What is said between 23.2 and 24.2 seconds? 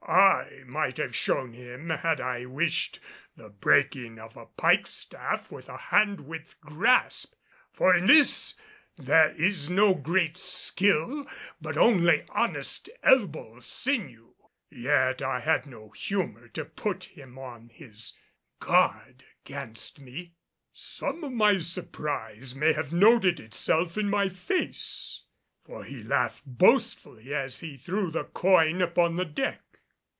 itself in